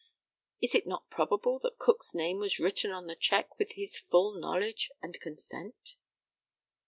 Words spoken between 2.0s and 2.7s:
name was